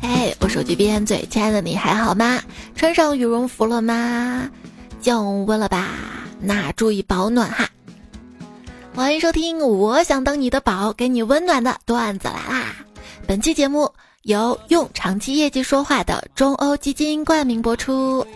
[0.00, 2.40] 哎，我手机边最亲爱的你还好吗？
[2.74, 4.50] 穿上羽绒服了吗？
[5.00, 5.88] 降温了吧？
[6.40, 7.68] 那注意保暖哈。
[8.94, 12.74] 欢迎收听《我想当你的宝》，给你温暖的段子来啦！
[13.26, 13.92] 本期节目
[14.22, 18.26] 由用长期业绩说话的中欧基金冠名播出。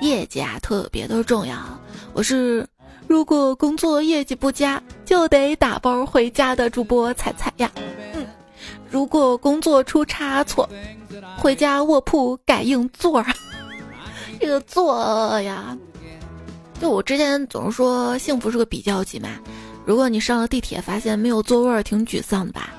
[0.00, 1.56] 业绩啊，特别的重要。
[2.12, 2.66] 我是
[3.08, 7.70] 如果工作业绩不佳，就得打包回家的主播彩彩呀。
[8.14, 8.26] 嗯，
[8.90, 10.68] 如果工作出差错，
[11.38, 13.26] 回家卧铺改硬座儿。
[14.40, 15.76] 这个座呀，
[16.80, 19.28] 就我之前总是说幸福是个比较级嘛。
[19.84, 22.70] 如果你上了地铁，发现没有座位儿，挺沮丧的吧？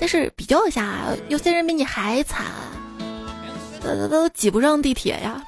[0.00, 2.46] 但是比较一下，有些人比你还惨，
[3.80, 5.40] 都都挤不上地铁呀。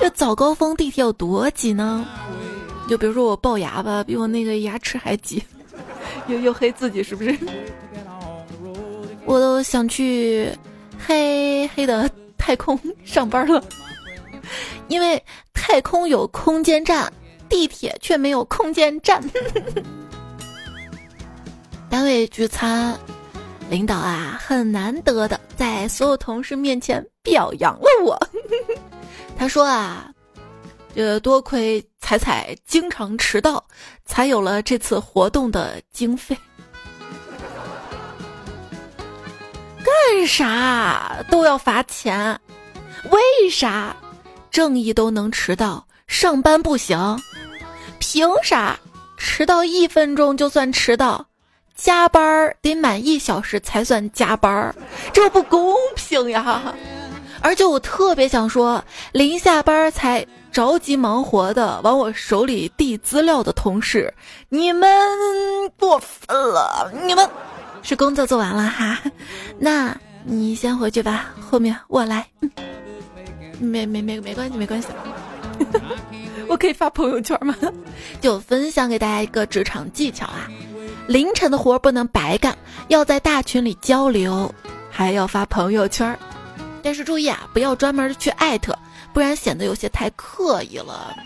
[0.00, 2.04] 这早高峰地铁有多挤呢？
[2.88, 5.42] 就比如说我龅牙吧，比我那个牙齿还挤，
[6.28, 7.36] 又又黑自己是不是？
[9.24, 10.50] 我都想去
[10.98, 13.62] 黑黑的太空上班了，
[14.88, 15.22] 因为
[15.54, 17.10] 太空有空间站，
[17.48, 19.22] 地铁却没有空间站。
[21.88, 22.98] 单位聚餐，
[23.70, 28.28] 领导啊，很难得的在所有同事面前表扬了我。
[29.38, 30.12] 他说啊，
[30.94, 33.64] 呃多亏彩彩经常迟到，
[34.04, 36.36] 才有了这次活动的经费。
[39.84, 42.38] 干啥都要罚钱？
[43.10, 43.94] 为啥？
[44.50, 47.20] 正义都能迟到，上班不行？
[47.98, 48.78] 凭啥？
[49.16, 51.26] 迟到一分钟就算迟到？
[51.74, 54.74] 加班儿得满一小时才算加班儿，
[55.12, 56.72] 这不公平呀！
[57.42, 60.24] 而且我特别想说，临下班才
[60.54, 64.14] 着急忙活的往我手里递资料的同事，
[64.48, 64.88] 你们
[65.76, 66.92] 过分了！
[67.04, 67.28] 你们
[67.82, 68.96] 是工作做完了哈，
[69.58, 72.24] 那你先回去吧，后面我来。
[73.58, 74.88] 没没没没关系没关系，
[76.46, 77.52] 我可以发朋友圈吗？
[78.22, 80.48] 就分享给大家一个职场技巧啊。
[81.08, 84.54] 凌晨的活不能白干，要在大群里交流，
[84.88, 86.16] 还要发朋友圈
[86.80, 88.78] 但是注意啊，不要专门去艾特，
[89.14, 91.16] 不然显得有些太刻意了。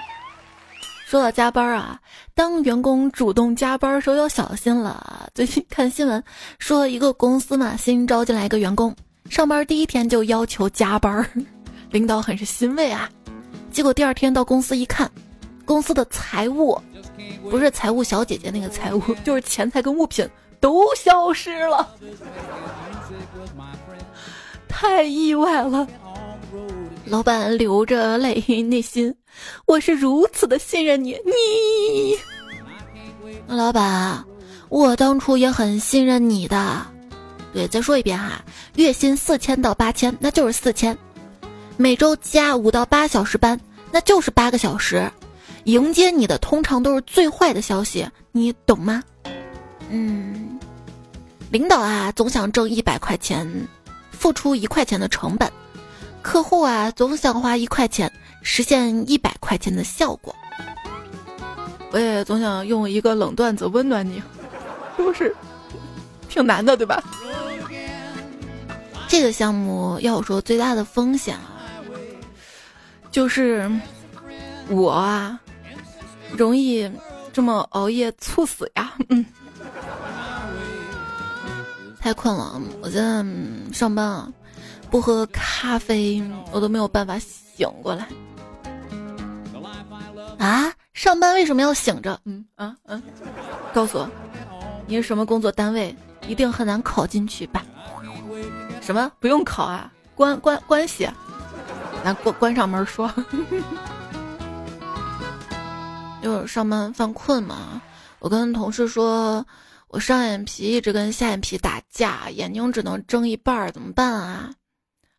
[1.07, 1.99] 说到加班啊，
[2.35, 5.29] 当员工主动加班的时候要小心了。
[5.35, 6.23] 最近看新闻
[6.59, 8.95] 说，一个公司嘛新招进来一个员工，
[9.31, 11.27] 上班第一天就要求加班，
[11.91, 13.09] 领导很是欣慰啊。
[13.73, 15.11] 结果第二天到公司一看，
[15.65, 16.79] 公司的财务。
[17.51, 20.29] 不是财务小姐姐那个财务，就是钱财跟物品
[20.61, 21.89] 都消失了，
[24.69, 25.89] 太意外了。
[27.11, 29.15] 老板流着泪，内心
[29.67, 32.19] 我是如此的信任你，你，
[33.47, 34.25] 老板，
[34.69, 36.87] 我当初也很信任你的。
[37.55, 40.99] 对，再说一遍哈，月薪四千到八千，那就是四千，
[41.79, 43.59] 每周加五到八小时班，
[43.91, 45.11] 那就是八个小时。
[45.65, 49.03] 迎接你的通常都是最坏的消息，你懂吗？
[49.89, 50.59] 嗯，
[51.51, 53.67] 领导啊总想挣一百块钱，
[54.11, 55.49] 付出一块钱的成本；
[56.23, 58.13] 客户啊总想花一块钱
[58.43, 60.35] 实现一百块钱的效果。
[61.91, 64.23] 我也总想用一个冷段子温暖你，
[64.97, 65.35] 都是
[66.29, 67.03] 挺难的，对吧？
[69.09, 71.57] 这个项目要我说最大的风险啊，
[73.11, 73.71] 就是
[74.69, 75.41] 我啊。
[76.37, 76.91] 容易
[77.33, 78.93] 这么熬夜猝死呀？
[79.09, 79.25] 嗯，
[81.99, 83.25] 太困了，我现在
[83.73, 84.31] 上班啊，
[84.91, 88.09] 不喝咖啡我都没有办法醒过来。
[90.39, 92.19] 啊，上班为什么要醒着？
[92.25, 93.03] 嗯啊嗯，
[93.75, 94.09] 告诉我，
[94.87, 95.95] 你是什么工作单位？
[96.27, 97.65] 一定很难考进去吧？
[98.81, 99.93] 什么不用考啊？
[100.15, 101.09] 关关关系？
[102.05, 103.13] 来关关上门说。
[106.23, 107.81] 就是上班犯困嘛，
[108.19, 109.45] 我跟同事说，
[109.89, 114.51] 我上眼皮一直跟下眼皮打架，眼睛只能睁一半儿，怎么办啊？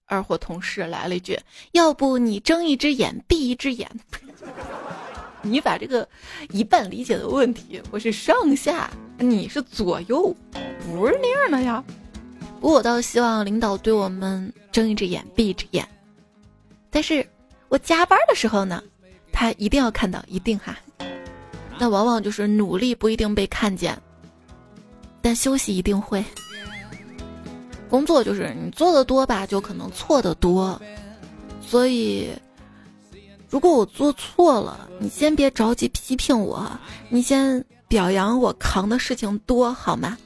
[0.10, 1.40] 二货同事来了一句
[1.72, 3.88] ：“要不你睁一只眼闭一只眼。
[5.42, 6.06] ”你把这个
[6.50, 8.90] 一半理解的问题，我是上下，
[9.20, 10.36] 你是左右，
[10.84, 11.82] 不是那样的呀。
[12.60, 15.88] 不过我倒希望领导对我们睁一只眼闭一只眼，
[16.90, 17.26] 但是
[17.70, 18.84] 我加班的时候呢，
[19.32, 20.78] 他一定要看到，一定哈。
[21.78, 23.98] 那往往就是努力不一定被看见，
[25.22, 26.22] 但休息一定会。
[27.90, 30.80] 工作就是你做的多吧，就可能错的多。
[31.62, 32.30] 所以，
[33.50, 36.70] 如果我做错了，你先别着急批评我，
[37.10, 40.18] 你先表扬我扛的事情多好吗？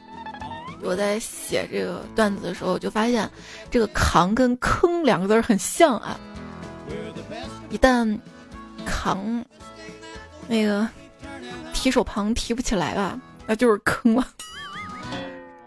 [0.82, 3.30] 我在写这个段子的时候，就发现
[3.72, 6.20] 这个“扛”跟“坑”两个字很像啊。
[7.70, 8.20] 一旦
[8.86, 9.44] 扛
[10.48, 10.86] 那个
[11.74, 13.18] 提手旁提不起来吧，
[13.48, 14.28] 那就是坑了。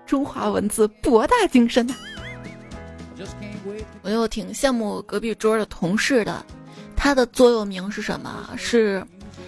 [0.07, 1.95] 中华文字博大精深呐。
[4.03, 6.45] 我又挺羡慕隔壁桌的同事的，
[6.95, 8.51] 他的座右铭是什么？
[8.57, 9.05] 是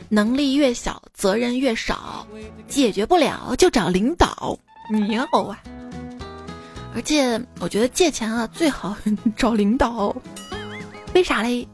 [0.08, 2.26] 能力越小，责任越少，
[2.66, 4.58] 解决不了就找领导。
[4.90, 5.62] 你要啊！
[6.94, 8.96] 而且我觉得借钱啊最好
[9.36, 10.16] 找领导，
[11.14, 11.68] 为啥嘞？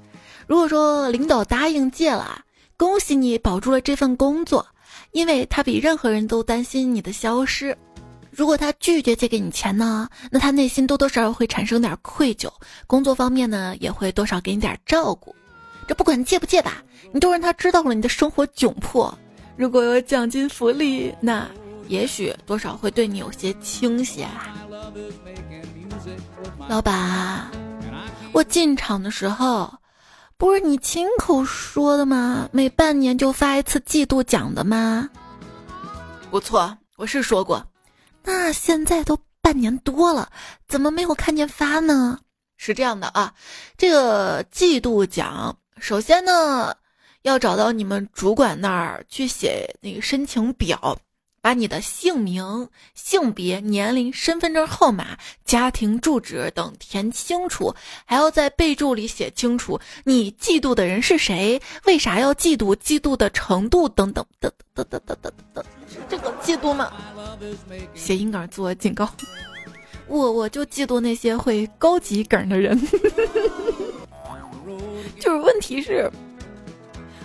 [0.47, 2.43] 如果说领导答应借了，
[2.77, 4.67] 恭喜你保住了这份工作，
[5.13, 7.75] 因为他比任何人都担心你的消失。
[8.37, 12.51] 如果他拒绝借给你钱呢，那他内心多多少少会产生点愧疚，
[12.87, 15.35] 工作方面呢也会多少给你点照顾。
[15.87, 16.83] 这不管借不借吧，
[17.13, 19.17] 你都让他知道了你的生活窘迫。
[19.57, 21.49] 如果有奖金福利，那。
[21.87, 24.27] 也许多少会对你有些倾斜，
[26.67, 27.51] 老板，
[28.33, 29.71] 我进场的时候
[30.39, 32.49] 不是你亲口说的吗？
[32.53, 35.11] 每半年就发一次季度奖的吗？
[36.31, 37.63] 不错，我是说过。
[38.25, 40.33] 那现在都半年多了，
[40.67, 42.19] 怎么没有看见发呢？
[42.57, 43.35] 是这样的啊，
[43.77, 46.75] 这个季度奖，首先呢，
[47.23, 50.99] 要找到你们主管那儿去写那个申请表。
[51.45, 55.09] 把你的姓名、性别、年龄、身份证号码、
[55.45, 57.75] 家庭住址等填清楚，
[58.07, 65.63] 还要在备注里写清楚你嫉妒的人是谁，为啥要嫉妒，嫉妒的程度等等等等等等等等，
[66.09, 66.91] 这个嫉妒吗？
[67.95, 69.07] 谐音梗自我警告，
[70.09, 72.75] 我我就嫉妒那些会高级梗的人，
[75.21, 76.11] 就是问题是，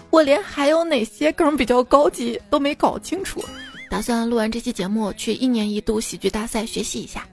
[0.09, 3.41] 我连还有哪些梗比较高级都没搞清楚。
[3.89, 7.25] 打算录完这期节目去一年一度喜剧大赛学习一下。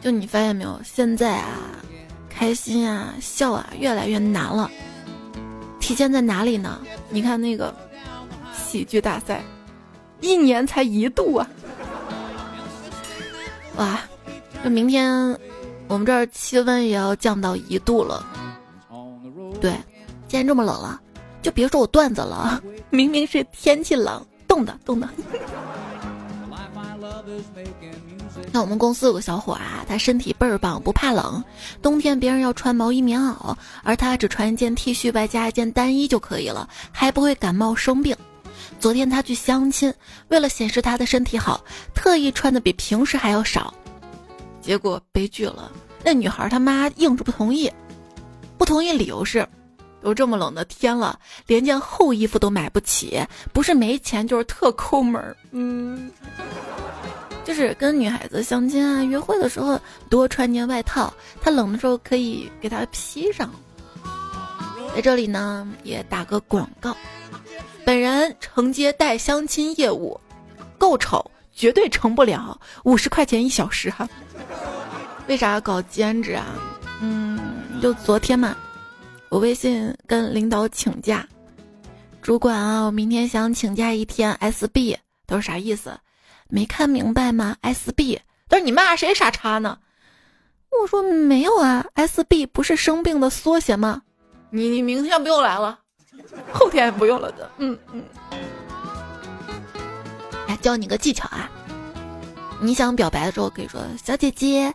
[0.00, 1.48] 就你发现没有，现在啊，
[2.28, 4.70] 开心啊，笑啊，越来越难了。
[5.78, 6.80] 体现在哪里呢？
[7.10, 7.74] 你看那个
[8.56, 9.44] 喜剧大赛，
[10.20, 11.46] 一年才一度啊！
[13.76, 14.00] 哇，
[14.62, 15.38] 那明天
[15.86, 18.26] 我们这儿气温也要降到一度了。
[19.60, 19.72] 对，
[20.26, 21.00] 既然这么冷了，
[21.42, 22.60] 就别说我段子了，
[22.90, 24.24] 明明是天气冷。
[24.52, 25.08] 冻的冻的。
[28.52, 31.42] 那我们公司有个小伙啊，他身体倍儿棒，不怕冷。
[31.80, 38.14] 冬天别人要穿毛衣棉袄，而他只穿一件 T 恤外加一件单衣就可以了，还不会感冒生病。
[38.78, 39.92] 昨天他去相亲，
[40.28, 41.64] 为了显示他的身体好，
[41.94, 43.72] 特意穿的比平时还要少，
[44.60, 45.72] 结果悲剧了。
[46.04, 47.72] 那女孩他妈硬是不同意，
[48.58, 49.48] 不同意理由是。
[50.02, 53.20] 都这么冷的天了，连件厚衣服都买不起，
[53.52, 55.36] 不是没钱就是特抠门儿。
[55.52, 56.10] 嗯，
[57.44, 63.48] 就是跟女孩子相亲啊、约会的时候多穿件外套，她冷的时候可以给她披上。
[64.94, 66.94] 在这里呢，也打个广告，
[67.84, 70.20] 本人承接带相亲业务，
[70.76, 74.06] 够丑绝对成不了，五十块钱一小时哈。
[75.28, 76.44] 为啥要搞兼职啊？
[77.00, 77.38] 嗯，
[77.80, 78.54] 就昨天嘛。
[79.32, 81.26] 我微信跟领导请假，
[82.20, 84.30] 主管啊，我明天想请假一天。
[84.34, 84.94] S B
[85.26, 85.98] 都是啥意思？
[86.50, 89.78] 没看明白吗？S B 都是你骂谁傻叉呢？
[90.82, 94.02] 我说没有啊，S B 不是生病的缩写吗？
[94.50, 95.78] 你你明天不用来了，
[96.52, 97.50] 后天也不用了的。
[97.56, 98.04] 嗯嗯。
[100.46, 101.50] 来教你个技巧啊，
[102.60, 104.74] 你想表白的时候可以说小姐姐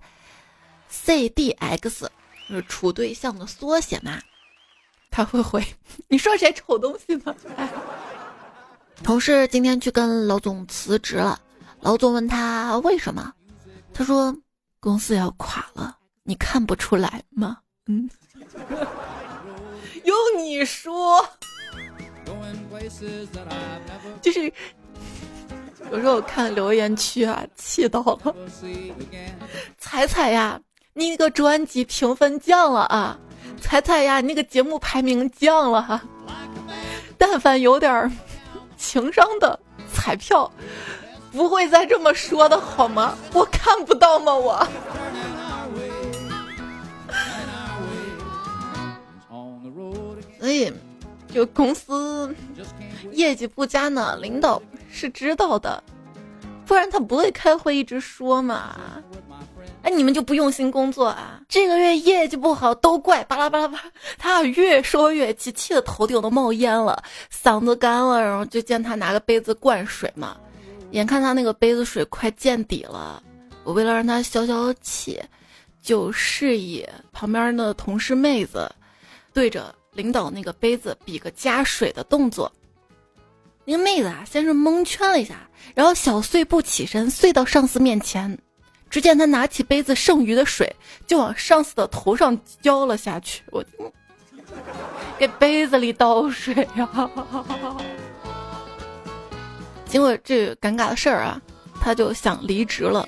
[0.89, 2.10] ，C D X
[2.48, 4.20] 是处对象的缩写嘛？
[5.10, 5.66] 他会回，
[6.08, 7.36] 你说谁丑东西呢？
[9.04, 11.40] 同事今天去跟老总辞职了，
[11.82, 13.32] 老总问他为什么，
[13.94, 14.36] 他说
[14.80, 17.60] 公司要垮了，你看不出来吗？
[17.88, 18.10] 嗯，
[20.04, 21.24] 用你说，
[24.22, 24.52] 就是
[25.92, 28.36] 有时候我看留言区啊，气到了，
[29.78, 30.60] 彩彩呀，
[30.94, 33.18] 你那个专辑评分降了啊。
[33.60, 36.02] 彩彩呀，那个节目排名降了哈。
[37.18, 38.12] 但凡有点
[38.78, 39.60] 情商的
[39.92, 40.52] 彩票，
[41.32, 43.18] 不会再这么说的好吗？
[43.34, 44.36] 我看不到吗？
[44.36, 44.68] 我。
[50.40, 50.72] 所 以，
[51.34, 52.34] 就公司
[53.12, 55.84] 业绩不佳呢，领导是知道的，
[56.66, 58.76] 不然他不会开会一直说嘛。
[59.88, 61.41] 哎，你们就不用心工作啊？
[61.48, 63.82] 这个月业绩不好都怪巴拉巴拉巴。
[64.17, 67.01] 他越说越气，气得头顶都冒烟了，
[67.34, 70.36] 嗓子干了，然后就见他拿个杯子灌水嘛，
[70.91, 73.24] 眼看他那个杯子水快见底了，
[73.63, 75.22] 我为了让他消消气，
[75.82, 78.70] 就示意旁边的同事妹子
[79.32, 82.51] 对着领导那个杯子比个加水的动作。
[83.63, 88.38] 那个妹子啊，先是蒙圈了一下，然后小碎步起身，碎到上司面前。
[88.89, 90.74] 只见他拿起杯子剩余的水，
[91.06, 93.44] 就往上司的头上浇了下去。
[93.51, 93.63] 我
[95.17, 97.10] 给杯子里倒水呀！
[99.86, 101.41] 经过这尴尬的事儿啊，
[101.82, 103.08] 他就想离职了，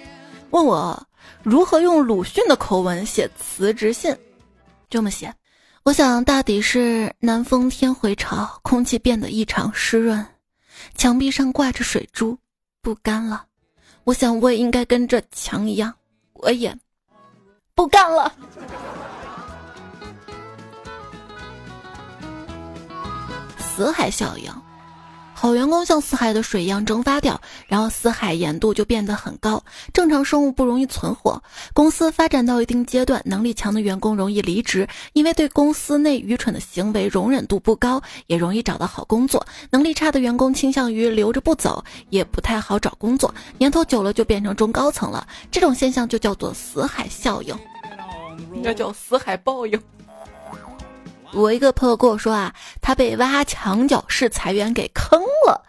[0.49, 1.01] 问我
[1.43, 4.15] 如何用鲁迅的口吻写辞职信。
[4.89, 5.33] 这么写：
[5.83, 10.25] 我想大抵是南风天回潮，空气变得异常湿润。
[10.95, 12.37] 墙壁上挂着水珠，
[12.81, 13.45] 不干了。
[14.03, 15.93] 我想我也应该跟这墙一样，
[16.33, 16.75] 我也
[17.75, 18.33] 不干了。
[23.57, 24.51] 死海效应。
[25.41, 31.41] 好员工像死海的水一样蒸发掉，然后死海盐度就变得很高，正常生物不容易存活。
[31.73, 39.47] 公司发展到一定阶段，能力强的员工容易离职，因为对公司内愚蠢的行为容忍度不高，也容易找到好工作。
[39.69, 43.33] 能力差的员工倾向于留着不走，也不太好找工作。
[43.57, 47.57] 年头久了就变成中高层了，这种现象就叫做死海效应，
[48.53, 49.81] 应该叫死海报应。
[51.33, 55.63] 我一个朋友跟我说啊，他被挖墙脚式裁员给坑了。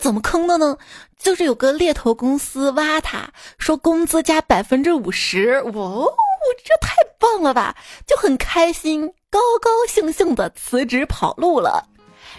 [0.00, 0.76] 怎么坑的呢？
[1.16, 5.62] 就是有个猎头公司挖他，说工资加百分之五十。
[5.62, 5.72] 哇，
[6.64, 7.74] 这太棒了吧！
[8.06, 11.88] 就很开心，高高兴兴的辞职跑路了。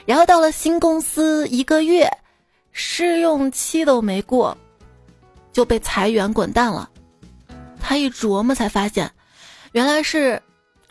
[0.05, 2.07] 然后到了新公司一个月，
[2.71, 4.55] 试用期都没过，
[5.51, 6.87] 就被裁员滚蛋了。
[7.79, 9.11] 他一琢磨才发现，
[9.71, 10.39] 原来是。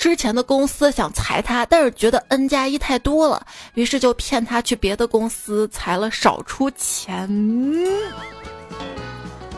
[0.06, 3.44] 之前的公司想裁他，但是觉得 N 加一太多了，
[3.75, 7.28] 于是就骗他去别的公司裁了，少出钱。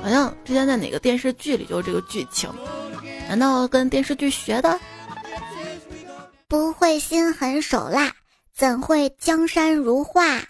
[0.03, 2.51] 好像之前在哪个电视剧里就是这个剧情，
[3.29, 4.81] 难道跟电视剧学的？
[6.49, 8.11] 不会心狠手辣，
[8.55, 10.41] 怎会江山如画？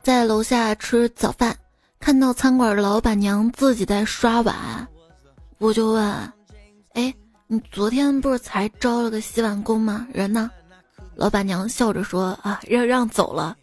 [0.00, 1.56] 在楼下吃早饭。
[2.00, 4.88] 看到餐馆的老板娘自己在刷碗，
[5.58, 6.32] 我就问
[6.94, 7.14] ：“哎，
[7.46, 10.08] 你昨天不是才招了个洗碗工吗？
[10.12, 10.50] 人呢？”
[11.14, 13.54] 老板娘笑着说：“啊，让让走了。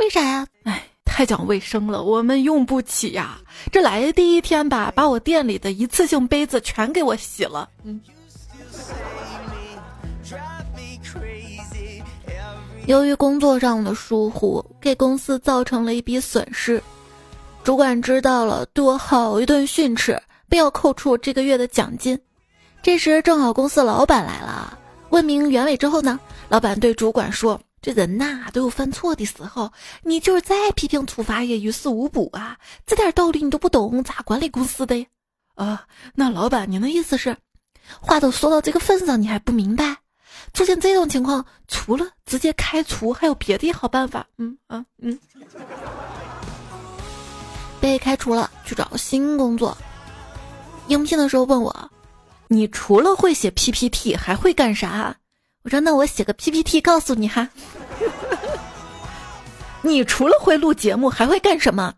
[0.00, 0.46] 为啥呀？
[0.64, 3.38] 哎，太讲卫生了，我们用不起呀。
[3.72, 7.66] 这来的第一天吧，把我店里的一次性杯子全给我洗了。
[7.82, 7.98] 嗯，
[12.86, 16.80] 由于工作上的疏忽，给公司造成了一笔损失。”
[17.66, 22.20] 主管知道了，对我好一顿训斥，并要扣除我这个月的奖金。
[22.80, 24.78] 这时正好公司老板来了，
[25.10, 29.72] 问明原委之后呢，老板对主管说：“这人呐都有犯错的时候，
[30.04, 32.56] 你就是再批评处罚也于事无补啊！
[32.86, 35.04] 这点道理你都不懂，咋管理公司的？
[35.56, 37.36] 啊，那老板，您的意思是，
[38.00, 39.96] 话都说到这个份上，你还不明白？
[40.52, 44.28] 出现这种情况，除了直接开除，还有别的好办法？
[44.38, 45.18] 嗯啊嗯。”
[47.86, 49.78] 被开除了，去找新工作。
[50.88, 51.90] 应聘的时候问我
[52.48, 55.14] ：“你除了会写 PPT 还会干啥？”
[55.62, 57.48] 我说：“那我写个 PPT 告诉你哈。”
[59.82, 61.94] 你除了会录节目还会干什么？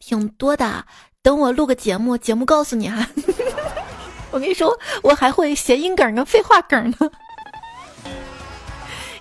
[0.00, 0.84] 挺多的。
[1.22, 3.08] 等我录个节目，节目告诉你哈。
[4.30, 7.10] 我跟你说，我还会谐音梗跟废话梗呢。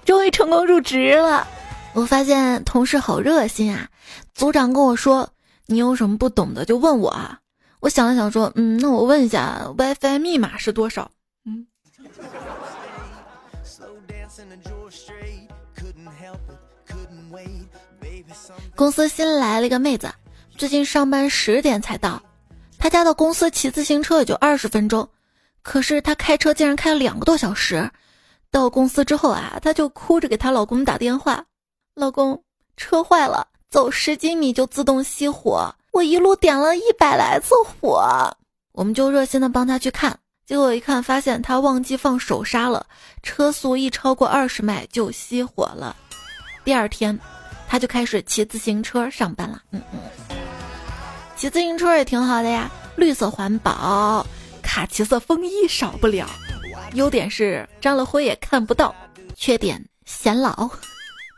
[0.03, 1.47] 终于成功入职了。
[1.93, 3.87] 我发现同事好热心啊。
[4.33, 5.29] 组长跟我说。
[5.67, 7.39] 你有什么不懂的就问我啊！
[7.79, 11.11] 我想了想说，嗯，那我问一下，WiFi 密码是多少？
[11.45, 11.65] 嗯。
[18.75, 20.11] 公司新来了一个妹子，
[20.57, 22.21] 最近上班十点才到，
[22.77, 25.07] 她家到公司骑自行车也就二十分钟，
[25.61, 27.89] 可是她开车竟然开了两个多小时。
[28.51, 31.45] 到公司之后啊，她就哭着给她老公打电话
[31.95, 32.43] ：“老公，
[32.77, 38.35] 车坏了。”走十几米就自动熄火，我一路点了一百来次火，
[38.71, 42.85] 我们就热心的帮他去看，结果一看发现他忘记放手刹了，
[43.23, 45.95] 车速一超过二十迈就熄火了。
[46.63, 47.17] 第二天，
[47.67, 49.61] 他就开始骑自行车上班了。
[49.71, 49.99] 嗯嗯，
[51.35, 54.25] 骑自行车也挺好的呀，绿色环保，
[54.61, 56.27] 卡其色风衣少不了。
[56.93, 58.95] 优点是沾了灰也看不到，
[59.35, 60.69] 缺点显老。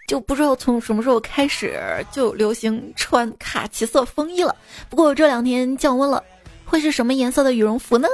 [0.08, 1.78] 就不知道从什么时候开始
[2.12, 4.56] 就流行穿卡其色风衣了。
[4.90, 6.24] 不过这两天降温了，
[6.66, 8.08] 会是什么颜色的羽绒服呢？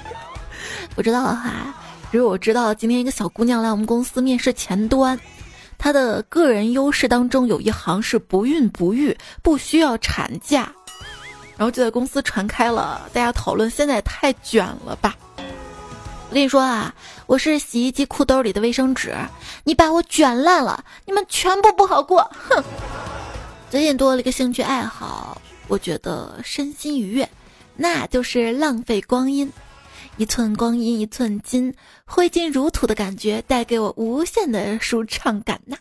[0.94, 1.74] 不知道了哈。
[2.12, 5.18] 只有我知道，今天一个小姑娘来我们公司面试前端，
[5.76, 10.70] 她的个人优势当中有一行是不孕不育，不需要产假，
[11.56, 15.16] 然后就在公司传开了，大家讨论现在也太卷了吧。
[16.28, 16.92] 我跟你说啊，
[17.26, 19.14] 我是洗衣机裤兜里的卫生纸，
[19.62, 22.28] 你把我卷烂了，你们全部不好过。
[22.32, 22.64] 哼！
[23.70, 27.28] 最近多了一个兴趣爱好，我觉得身心愉悦，
[27.76, 29.50] 那就是浪费光阴。
[30.16, 31.72] 一寸光阴一寸金，
[32.04, 35.76] 挥金如土的感觉带给我无限的舒畅感呐。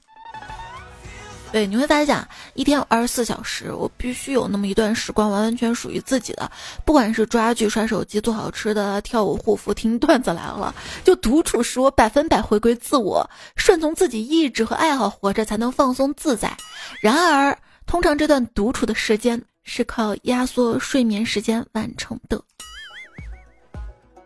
[1.55, 6.51] 对，你会发现，一天二十四小时，我必须有那么一段时光完完全属于自己的。
[6.83, 16.51] 不管是抓剧、刷手机、做好吃的、跳舞、护肤、听段子来了，就独处使我百分百回归自我，顺从自己意志和爱好活着，才能放松自在。
[16.99, 22.43] 然而，通常这段独处的时间是靠压缩睡眠时间完成的。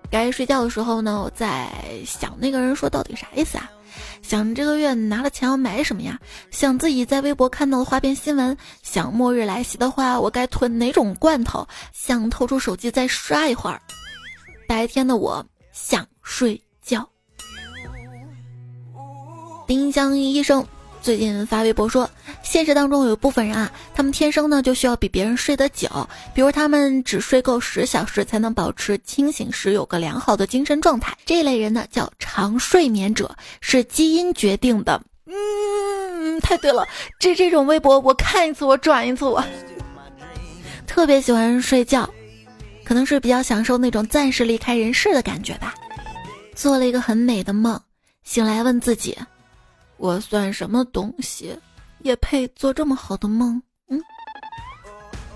[0.09, 1.71] 该睡觉的时候呢，我在
[2.07, 3.69] 想那个人说到底啥意思啊？
[4.21, 6.19] 想这个月拿了钱要买什么呀？
[6.51, 11.67] 想自己在微博看到的花边新闻，想末日来袭的话，我该囤哪种罐头？
[11.93, 13.81] 想偷出手机再刷一会儿。
[14.67, 17.07] 白天的我想睡觉。
[19.65, 20.65] 丁香医生。
[21.01, 22.09] 最近发微博说，
[22.43, 25.89] 现实当中有一部分人啊，他们天生呢就需要比别人睡得久，
[26.33, 31.17] 比如他们只睡够十小时才能保持清醒时有个良好的精神状态。
[31.25, 35.01] 这类人呢叫长睡眠者，是基因决定的。
[35.25, 36.85] 嗯，太对了，
[37.17, 39.43] 这这种微博我看一次我转一次我。
[40.85, 42.09] 特别喜欢睡觉，
[42.83, 45.73] 可能是比较享受那种暂时离开人世的感觉吧。
[46.55, 47.79] 做了一个很美的梦，
[48.23, 49.17] 醒来问自己。
[49.99, 51.55] 我算什么东西，
[51.99, 53.61] 也配做这么好的梦？
[53.89, 54.01] 嗯。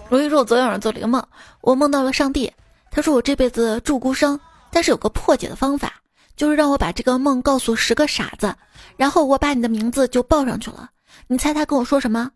[0.10, 1.22] 如一说，我昨天晚上做了一个梦，
[1.60, 2.52] 我梦到了上帝。
[2.90, 4.40] 他说我这辈子注孤生，
[4.72, 5.94] 但是有个破解的方法，
[6.38, 8.56] 就是让我把这个梦告诉十个傻子，
[8.96, 10.90] 然后我把你的名字就报上去了。
[11.28, 12.32] 你猜他跟我说什么？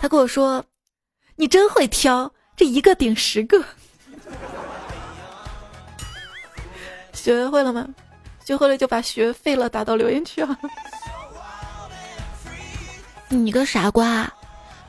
[0.00, 0.62] 他跟我说
[1.36, 3.64] ：“你真会挑，这一个顶十个。
[7.14, 7.88] ”学会了吗？
[8.44, 10.58] 学会了就把学废了打到留言区啊。
[13.34, 14.32] 你个傻瓜，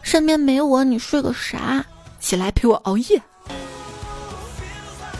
[0.01, 1.83] 身边没我你睡个啥？
[2.19, 3.21] 起来陪我熬夜。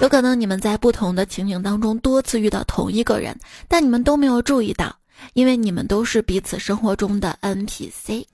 [0.02, 4.96] 有可能你们在不同的情景当中多次遇到同一个人，但你们都没有注意到，
[5.34, 8.26] 因为你们都是彼此生活中的 NPC。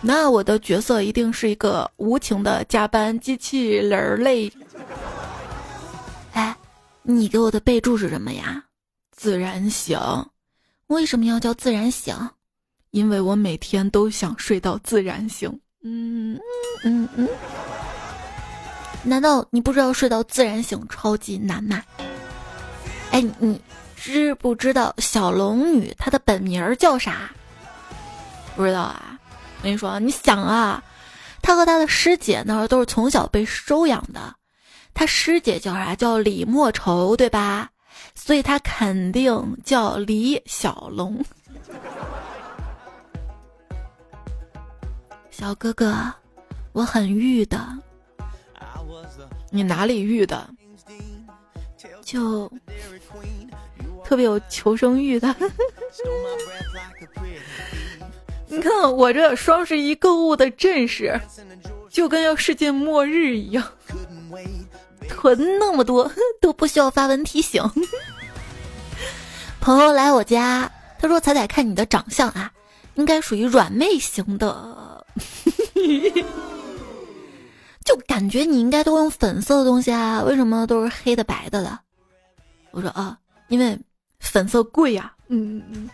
[0.00, 4.50] 那我的角色一定是一个无情的加班机器人儿类。
[6.32, 6.56] 哎，
[7.02, 8.62] 你给我的备注是什么呀？
[9.10, 9.98] 自然醒。
[10.86, 12.14] 为什么要叫自然醒？
[12.90, 15.48] 因为我每天都想睡到自然醒，
[15.82, 16.38] 嗯
[16.84, 17.28] 嗯嗯，
[19.02, 21.82] 难道你不知道睡到自然醒超级难吗？
[23.10, 23.60] 哎，你
[23.96, 27.30] 知不知道小龙女她的本名叫啥？
[28.56, 29.18] 不知道啊？
[29.58, 30.82] 我跟你说，你想啊，
[31.42, 34.34] 她和她的师姐呢都是从小被收养的，
[34.94, 35.94] 她师姐叫啥？
[35.94, 37.70] 叫李莫愁，对吧？
[38.14, 41.24] 所以她肯定叫李小龙。
[45.38, 45.94] 小哥哥，
[46.72, 47.64] 我很欲的。
[49.50, 50.50] 你哪里欲的？
[52.02, 52.50] 就
[54.04, 55.32] 特别有求生欲的。
[58.48, 61.16] 你看我这双十一购物的阵势，
[61.88, 63.64] 就跟要世界末日一样，
[65.08, 66.10] 囤那么多
[66.42, 67.62] 都不需要发文提醒。
[69.60, 72.50] 朋友来我家，他说：“彩彩，看你的长相啊，
[72.96, 74.76] 应该属于软妹型的。”
[77.84, 80.22] 就感觉你应该都用粉色的东西啊？
[80.22, 81.78] 为什么都是黑的白的的？
[82.70, 83.78] 我说啊，因为
[84.20, 85.14] 粉色贵呀。
[85.28, 85.88] 嗯嗯。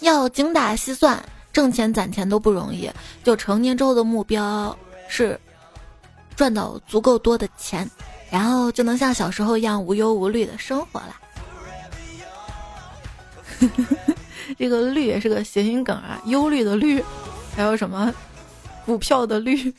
[0.00, 2.90] 要精打细算，挣钱攒钱都不容易。
[3.24, 4.76] 就成年之后的目标
[5.08, 5.40] 是
[6.36, 7.90] 赚到足够多的钱，
[8.30, 11.16] 然后就能像小时候一样无忧无虑的生活了。
[14.58, 17.02] 这个“绿”也是个谐音梗啊，忧虑的“虑”。
[17.56, 18.12] 还有什么
[18.84, 19.72] 股票的绿？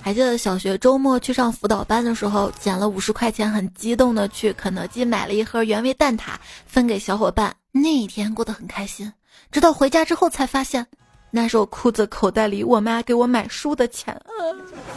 [0.00, 6.34] 还记得小学周末去上辅导班的时候，捡了五十块钱，很激动的去肯德基买了一盒原味蛋挞，
[6.66, 7.54] 分给小伙伴。
[7.70, 9.12] 那一天过得很开心，
[9.50, 10.86] 直到回家之后才发现，
[11.30, 14.20] 那是我裤子口袋里我妈给我买书的钱，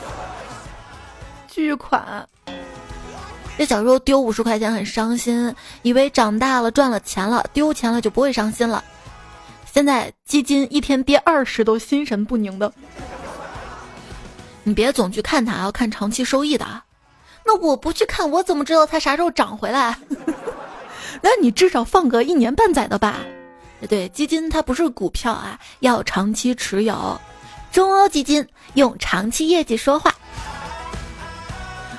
[1.47, 2.27] 巨款。
[3.57, 8.83] 这小时候丢五十块钱很伤心，以为长大了赚了钱了，丢钱了就不会伤心了。
[9.71, 12.71] 现在基金一天跌二十都心神不宁的。
[14.63, 16.65] 你别总去看它，要看长期收益的。
[17.45, 19.97] 那我不去看，我怎么知道它啥时候涨回来？
[21.21, 23.19] 那你至少放个一年半载的吧。
[23.87, 27.19] 对，基金它不是股票啊，要长期持有。
[27.71, 30.13] 中欧基金用长期业绩说话。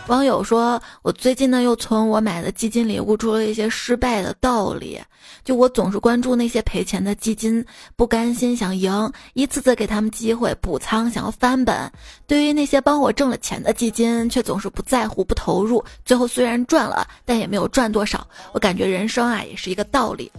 [0.09, 5.01] 网友说：“我最近呢，又从我买的基金里悟出了一些失败的道理。
[5.45, 7.65] 就我总是关注那些赔钱的基金，
[7.97, 11.91] 不甘心想赢，一次次给他们机会补仓，想要翻本。
[12.27, 15.85] 对于那些帮我挣了钱的基金，却总是不在乎、不投入。
[16.05, 18.25] 最后虽然赚了，但也没有赚多少。
[18.53, 20.31] 我感觉人生啊，也是一个道理。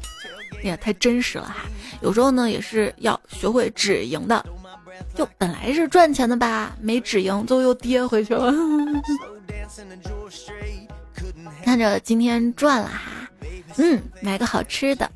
[0.63, 1.65] 呀，太真实了哈！
[2.01, 4.45] 有时候呢，也是要学会止盈的。
[5.15, 8.53] 就本来是赚钱的吧，没止盈，最后又跌回去了。
[11.63, 13.29] ”看着今天赚了哈，
[13.77, 15.09] 嗯，买个好吃的。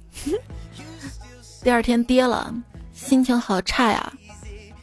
[1.63, 2.53] 第二天跌了，
[2.93, 4.13] 心情好差呀，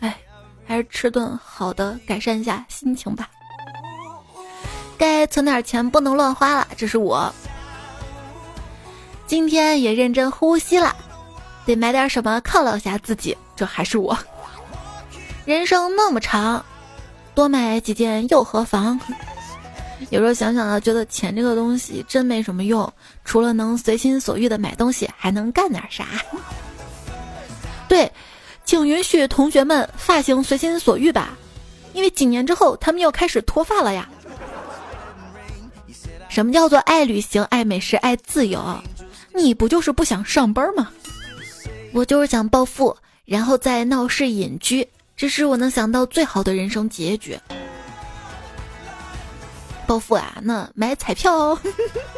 [0.00, 0.16] 哎，
[0.64, 3.28] 还是吃顿好的改善一下心情吧。
[4.96, 7.32] 该存点钱，不能乱花了，这是我。
[9.26, 10.96] 今天也认真呼吸了，
[11.66, 14.16] 得买点什么犒劳一下自己，这还是我。
[15.48, 16.62] 人生那么长，
[17.34, 19.00] 多买几件又何妨？
[20.10, 22.92] 有时候想想啊，觉得钱这个东西真没什么用，
[23.24, 26.04] 除了能随心所欲的买东西，还能干点啥？
[27.88, 28.12] 对，
[28.66, 31.30] 请允许同学们发型随心所欲吧，
[31.94, 34.06] 因为几年之后他们要开始脱发了呀。
[36.28, 38.62] 什么叫做爱旅行、爱美食、爱自由？
[39.34, 40.92] 你不就是不想上班吗？
[41.94, 44.86] 我就是想暴富，然后再闹市隐居，
[45.18, 47.36] 这是我能想到最好的人生结局。
[49.84, 51.58] 暴富啊，那买彩票哦。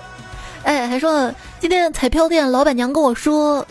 [0.64, 3.66] 哎，还说今天彩票店老板娘跟我说，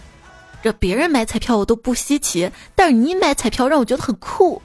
[0.63, 4.59] 这别人买彩票我都不稀奇，但是你买彩票让我觉得很酷。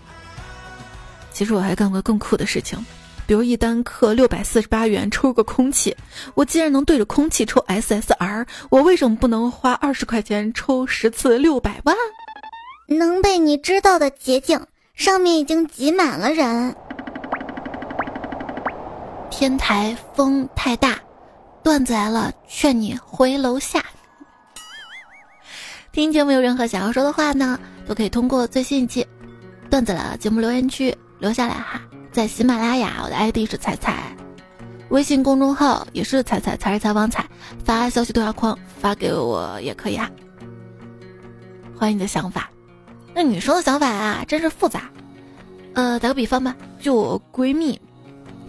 [1.31, 2.79] 其实我还干过更酷的事情，
[3.27, 5.95] 比如一单课六百四十八元抽个空气，
[6.33, 11.95] 我既然能对着空气抽 SSR，我为什么不能花二十块钱抽十次六百万？
[12.87, 14.61] 能被你知道的捷径，
[14.95, 16.75] 上面已经挤满了人。
[19.31, 20.99] 天台风太大，
[21.63, 23.83] 段子来了，劝你回楼下。
[25.93, 29.07] 听节目有任何想要说的话呢，都可以通过最新一期
[29.71, 31.81] 段子来了节目留言区留下来哈。
[32.13, 34.17] 在喜马拉雅，我的 ID 是彩彩，
[34.91, 37.27] 微信公众号也是彩彩，才是采访彩，
[37.65, 40.09] 发消息对话框发给我也可以啊。
[41.77, 42.49] 欢迎你的想法，
[43.15, 44.91] 那女生的想法啊，真是复杂。
[45.75, 47.81] 呃，打个比方吧，就我闺蜜。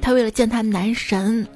[0.02, 1.48] 她为了见她男神，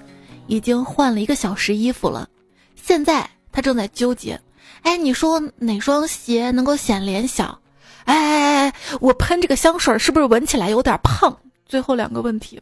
[0.48, 2.28] 已经换了一个小时衣服了。
[2.76, 4.40] 现在她正在纠结，
[4.84, 7.60] 哎，你说哪双鞋能够显脸小？
[8.06, 11.36] 哎哎哎，我喷这个香水是不是闻起来有点胖？
[11.66, 12.60] 最后两个问题，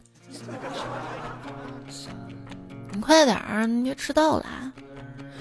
[2.92, 4.44] 你快点儿，你别迟到了。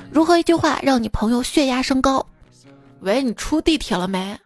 [0.10, 2.26] 如何一句话让你朋友血压升高？
[3.02, 4.38] 喂，你出地铁了没？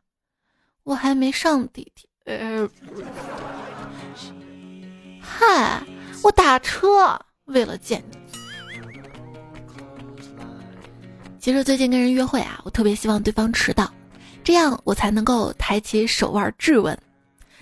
[0.84, 2.10] 我还没上地铁。
[2.26, 2.70] 呃。
[5.22, 5.82] 嗨，
[6.24, 8.18] 我打车为了见你。
[11.40, 13.92] 其实最近跟人约会啊，我特别希望对方迟到，
[14.44, 16.98] 这样我才能够抬起手腕质问：“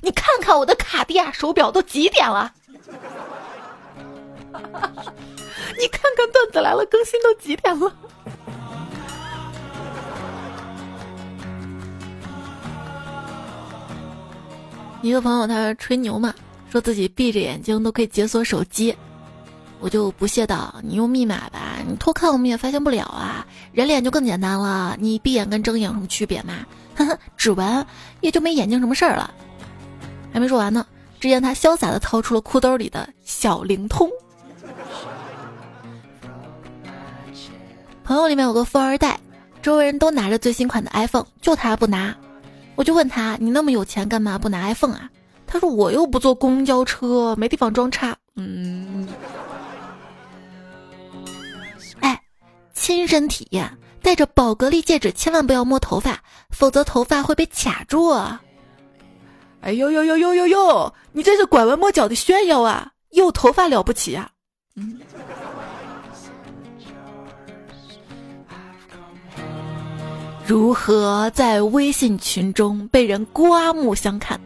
[0.01, 2.53] 你看看我的卡地亚手表都几点了？”
[5.79, 7.95] 你看看段子来了，更新都几点了？
[15.01, 16.33] 一个朋友他吹牛嘛。
[16.71, 18.95] 说自己闭着眼睛都可以解锁手机，
[19.79, 23.43] 我就不屑道：“你用密码吧，你偷看我们也发现不了啊。
[23.71, 26.53] 人脸就更简单了，你闭眼跟睁眼有什么区别吗？
[26.95, 27.83] 呵呵，指纹
[28.21, 29.33] 也就没眼睛什么事儿了。”
[30.31, 30.85] 还没说完呢，
[31.19, 34.07] 只见他潇洒的掏出了裤兜里的小灵通。
[38.03, 39.19] 朋友里面有个富二代，
[39.63, 42.15] 周围人都拿着最新款的 iPhone，就他不拿。
[42.79, 45.09] 我就问他：“你那么有钱，干嘛不拿 iPhone 啊？”
[45.45, 49.05] 他说：“我又不坐公交车，没地方装叉。”嗯，
[51.99, 52.23] 哎，
[52.73, 53.69] 亲身体验，
[54.01, 58.07] 戴着宝格丽戒指千万不要摸头发，否则头发会被卡住。
[58.07, 58.41] 啊！
[59.59, 60.93] 哎呦呦呦呦呦呦！
[61.11, 62.89] 你这是拐弯抹角的炫耀啊！
[63.09, 64.31] 有头发了不起呀？
[64.77, 65.01] 嗯。
[70.49, 74.41] 如何在微信群中被人刮目相看？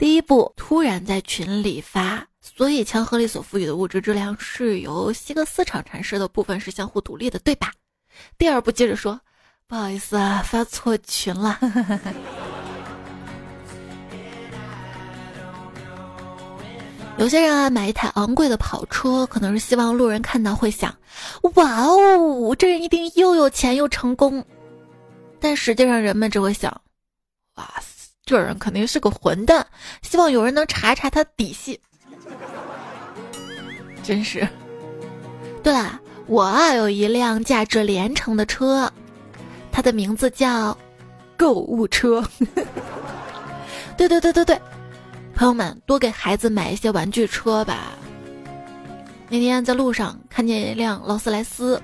[0.00, 7.70] 第一步，突然在群里发所以强合力所赋予的物质质量是由希格斯场阐释的部分是相互独立的，对吧？
[8.36, 9.20] 第二步接着说，
[9.68, 11.56] 不好意思啊，发错群了。
[17.16, 20.92] 有些人啊，买一台昂贵的跑车，可能是希望路人看到会想，
[21.54, 24.44] 哇哦，这人一定又有钱又成功。
[25.44, 26.72] 但实际上，人们只会想，
[27.56, 29.66] 哇塞，这人肯定是个混蛋，
[30.00, 31.78] 希望有人能查查他底细。
[34.02, 34.48] 真是，
[35.62, 38.90] 对了，我啊有一辆价值连城的车，
[39.70, 40.74] 它的名字叫
[41.36, 42.26] 购物车。
[43.98, 44.58] 对对对对对，
[45.34, 47.90] 朋友们多给孩子买一些玩具车吧。
[49.28, 51.78] 那天在路上看见一辆劳斯莱斯，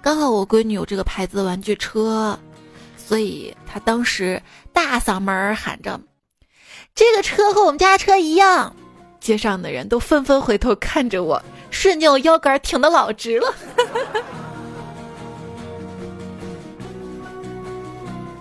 [0.00, 2.38] 刚好我闺女有这个牌子的玩具车，
[3.04, 6.00] 所以他当时大嗓门喊着
[6.94, 8.74] ：“这个车和我们家车一样。”
[9.20, 11.42] 街上的人都纷纷回头看着我。
[11.70, 13.54] 瞬间我腰杆挺得老直了。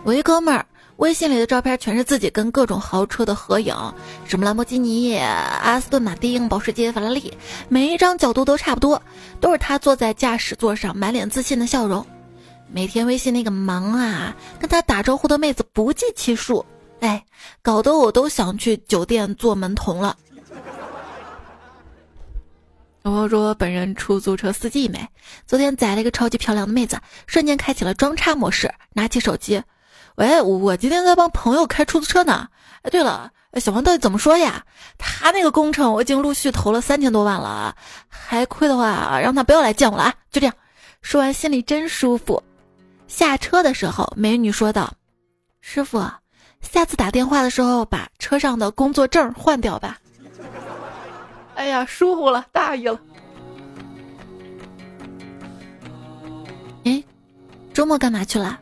[0.04, 0.66] 我一哥们儿
[0.98, 3.76] 微信里的照片全是自己跟各种豪车的合影，
[4.26, 7.32] 什么兰博基尼、阿斯顿马丁、保时捷、法拉利，
[7.70, 9.02] 每一张角度都差不多，
[9.40, 12.06] 都是他坐在驾驶座上，满脸自信的笑容。
[12.74, 16.66] 每天微信那个忙啊，跟他打招呼的妹子不计其数，
[17.02, 17.26] 哎，
[17.62, 20.16] 搞得我都想去酒店做门童了。
[23.04, 25.06] 我说本人出租车司机没，
[25.46, 29.62] 昨天载了一个超级漂亮的妹子，瞬间开启了装叉模式，拿起手机，
[30.16, 32.48] 喂，我今天在帮朋友开出租车呢。
[32.84, 34.64] 哎，对了，小王到底怎么说呀？
[34.98, 37.76] 他那个工程我已经陆续投了三千多万了，
[38.08, 40.14] 还亏的话让他不要来见我了啊！
[40.32, 40.56] 就这样，
[41.02, 42.42] 说完心里真舒服。
[43.12, 44.92] 下车的时候，美女说道
[45.60, 46.02] ：“师傅，
[46.62, 50.00] 下次打电话的时候把车上的工作证换掉吧。”
[51.56, 52.98] 哎呀，疏忽了，大意了。
[56.86, 57.04] 哎，
[57.74, 58.58] 周末干嘛去了？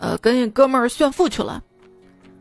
[0.00, 1.62] 呃，跟一哥们儿炫富去了。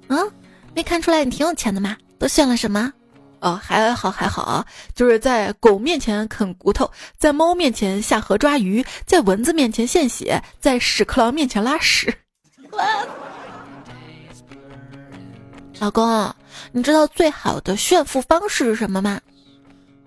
[0.07, 0.31] 嗯，
[0.73, 1.95] 没看出来你挺有钱的吗？
[2.17, 2.91] 都炫了什么？
[3.41, 12.13] 哦，还好还好啊，就是在狗面前啃骨头，在猫面前下河抓鱼，在蚊子面前献血，在屎壳郎面前拉屎。
[15.79, 16.33] 老公，
[16.73, 19.19] 你知道最好的炫富方式是什么吗？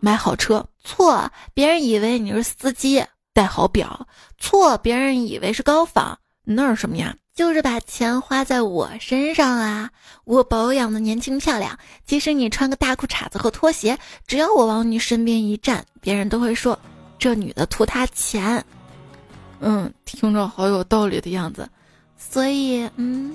[0.01, 4.07] 买好车错，别人以为你是司机；戴好表
[4.38, 6.18] 错，别人以为是高仿。
[6.45, 7.14] 那是什么呀？
[7.35, 9.90] 就是把钱花在我身上啊！
[10.25, 16.79] 我保养的年轻漂亮，即使你穿个大裤衩子和拖鞋，只要我往你身边一站，别人都会说
[17.18, 18.62] 这女的图他钱。
[19.61, 21.68] 嗯，听着好有道理的样子，
[22.18, 23.35] 所以嗯。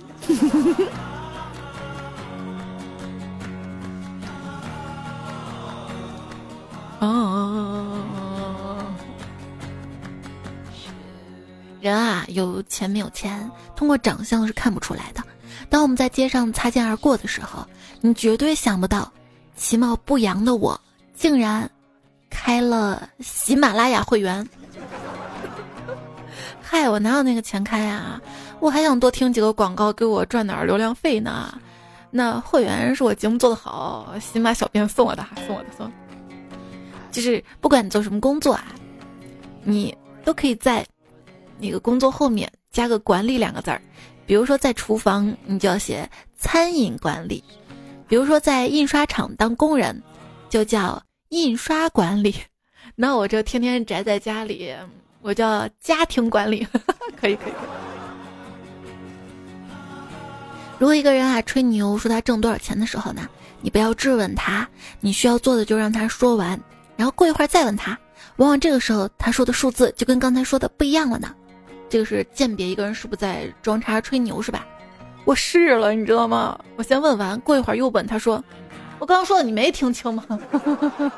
[7.00, 8.04] 啊，
[11.88, 15.24] 人啊，有钱没有钱，通过长相是看不出来的。
[15.70, 17.66] 当我们在街上擦肩而过的时候，
[18.02, 19.12] 你绝对想不到，
[19.56, 20.80] 其貌不扬的我
[21.16, 21.70] 竟然
[22.30, 24.48] 开了喜马拉雅会员。
[26.62, 28.22] 嗨，我哪有那个钱开啊？
[28.60, 31.58] 我还想多听几个广告，给我赚点流量费呢。
[32.10, 35.92] 那会员是我节目做的好，喜马小编送我的，送我的，送。
[37.12, 38.66] 就是不管你做什么工作啊，
[39.64, 40.86] 你都可以在
[41.60, 43.82] 那个工作后面加个“管理”两个字儿。
[44.26, 47.42] 比如说在厨房，你就要写“餐饮管理”；
[48.08, 50.02] 比如说在印刷厂当工人，
[50.50, 52.36] 就叫“印刷管理”。
[52.96, 54.76] 那我这天天宅在家里，
[55.22, 56.68] 我叫“家庭管理”。
[57.20, 57.54] 可以可以。
[60.78, 63.28] 如果一个人啊吹牛说他挣多少钱的时候呢，
[63.62, 64.68] 你不要质问他，
[65.00, 66.60] 你需要做的就让他说完。
[66.96, 67.98] 然后过一会儿再问他，
[68.36, 71.34] 往往这个时候他说的数字就跟刚才说的不一样了呢。
[71.90, 74.66] 这个是鉴别一个人是不是在装叉吹牛是吧？
[75.26, 76.60] 我试了，你知道吗？
[76.76, 78.44] 我先问完，过一会儿又问他说
[79.00, 80.24] ：“我刚刚说的你没听清吗？”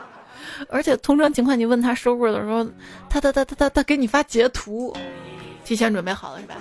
[0.69, 2.65] 而且通常情况，你问他收入的时候，
[3.09, 4.95] 他他他他他他给你发截图，
[5.63, 6.55] 提前准备好了是吧？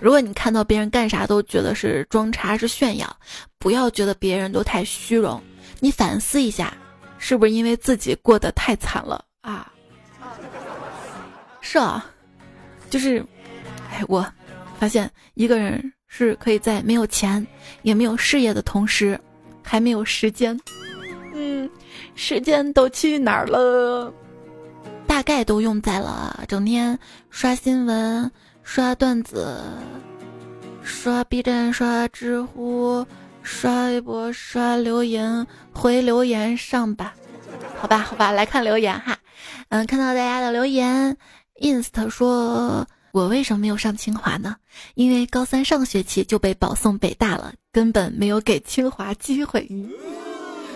[0.00, 3.16] 如果你看到别人干啥都觉得是装叉是炫耀，
[3.58, 5.42] 不要觉得别人都太虚荣，
[5.80, 6.72] 你反思一下。
[7.20, 9.72] 是不是因为自己过得太惨了啊？
[11.70, 12.02] 是啊，
[12.88, 13.22] 就是，
[13.90, 14.26] 哎，我
[14.78, 17.46] 发现一个人是可以在没有钱
[17.82, 19.20] 也没有事业的同时，
[19.62, 20.58] 还没有时间。
[21.34, 21.68] 嗯，
[22.14, 24.10] 时间都去哪儿了？
[25.06, 29.62] 大概都用在了整天刷新闻、刷段子、
[30.82, 33.06] 刷 B 站、刷知乎、
[33.42, 37.12] 刷微博刷留言回留言上吧，
[37.78, 39.18] 好吧好吧，来看留言哈。
[39.68, 41.14] 嗯，看到大家的留言
[41.60, 42.86] ，inst 说。
[43.12, 44.54] 我为什么没有上清华呢？
[44.94, 49.66] 因为高三上学期就被保送北大了，根本没有给清华机会。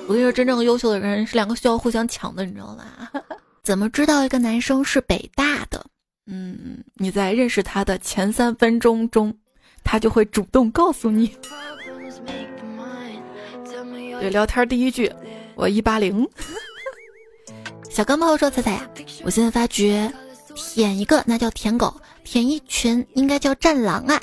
[0.09, 2.85] 我跟你说，真正优秀的人是两个需要互相抢的，你知道吗？
[3.62, 5.85] 怎么知道一个男生是北大的？
[6.27, 9.37] 嗯，你在认识他的前三分钟中，
[9.85, 11.37] 他就会主动告诉你。
[14.21, 15.12] 对，聊天第一句，
[15.55, 16.27] 我一八零。
[17.90, 18.88] 小钢炮说：“彩彩呀，
[19.23, 20.11] 我现在发觉，
[20.55, 24.23] 舔一个那叫舔狗。”舔一群应该叫战狼啊！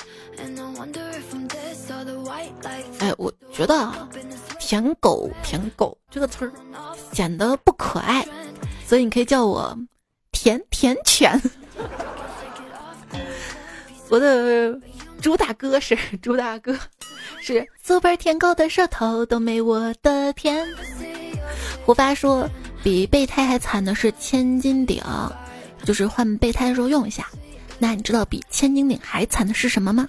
[2.98, 4.08] 哎，我觉得啊
[4.58, 6.52] “舔狗”“舔狗”这个词儿
[7.12, 8.26] 显得不可爱，
[8.86, 9.78] 所以你可以叫我
[10.32, 11.40] “甜甜犬”。
[14.08, 14.80] 我的
[15.20, 16.76] 猪大哥是猪大哥，
[17.40, 20.66] 是 super 舔狗的舌头都没我的甜。
[21.84, 22.48] 胡发说，
[22.82, 25.02] 比备胎还惨的是千斤顶，
[25.84, 27.26] 就是换备胎的时候用一下。
[27.78, 30.06] 那你知道比千斤顶还惨的是什么吗？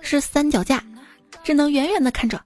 [0.00, 0.82] 是三脚架，
[1.42, 2.40] 只能远远的看着。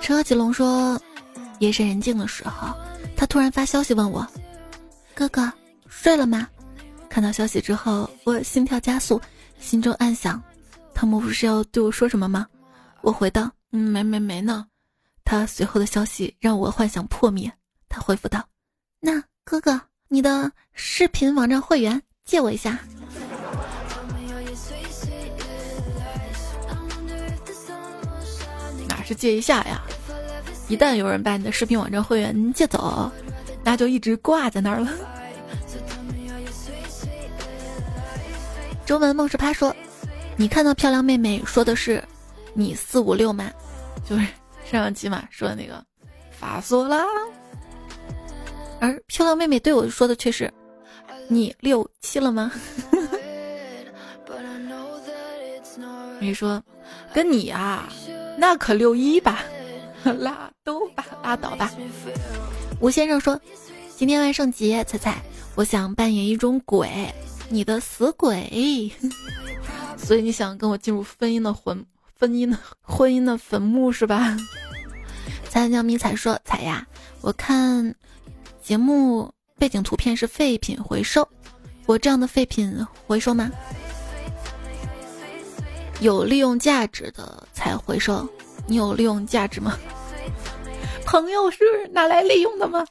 [0.00, 1.00] 车吉龙说，
[1.58, 2.74] 夜深人静的时候，
[3.16, 4.26] 他突然发消息问我
[5.14, 5.52] ：“哥哥
[5.88, 6.46] 睡了吗？”
[7.08, 9.20] 看到消息之后，我心跳加速，
[9.58, 10.42] 心中暗想：
[10.94, 12.46] 他莫不是要对我说什么吗？
[13.00, 14.66] 我回道：“嗯，没没没呢。”
[15.24, 17.52] 他随后的消息让我幻想破灭。
[17.92, 18.42] 他回复道
[18.98, 22.78] ：“那。”哥哥，你的视频网站会员借我一下。
[28.88, 29.82] 哪是借一下呀？
[30.68, 33.10] 一旦有人把你的视频网站会员借走，
[33.64, 34.92] 那就一直挂在那儿了。
[38.86, 39.74] 中文梦是趴说，
[40.36, 42.02] 你看到漂亮妹妹说的是
[42.54, 43.50] 你四五六吗？
[44.08, 44.24] 就是
[44.70, 45.84] 上上期嘛说的那个
[46.30, 47.04] 发错啦。
[48.82, 50.52] 而漂亮妹妹对我说的却是
[51.30, 52.50] ：“你六七了吗？”
[56.18, 56.60] 你说
[57.14, 57.88] ：“跟你啊，
[58.36, 59.44] 那可六一吧，
[60.18, 61.70] 拉都吧，拉倒吧。”
[62.82, 63.40] 吴先生说
[63.96, 65.22] ：“今天万圣节，彩彩，
[65.54, 66.90] 我想扮演一种鬼，
[67.50, 68.90] 你的死鬼。
[69.96, 71.86] 所以你想跟我进入婚姻的魂，
[72.18, 74.36] 婚姻的婚姻的坟墓是吧？”
[75.48, 76.84] 彩椒迷彩说：“彩呀，
[77.20, 77.94] 我看。”
[78.62, 81.28] 节目背景图片是废品回收，
[81.84, 82.72] 我这样的废品
[83.08, 83.50] 回收吗？
[86.00, 88.26] 有利用价值的才回收，
[88.68, 89.76] 你有利用价值吗？
[91.04, 91.58] 朋友是
[91.92, 92.86] 拿来利用的吗？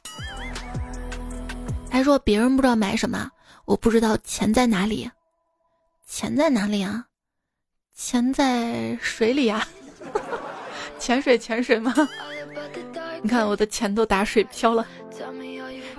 [1.90, 3.30] 他说别人不知道买什么，
[3.64, 5.10] 我不知道钱在哪里，
[6.06, 7.06] 钱在哪里啊？
[7.96, 9.66] 钱在水里啊？
[10.98, 11.94] 潜水潜水吗？
[13.22, 14.86] 你看我的钱都打水漂了。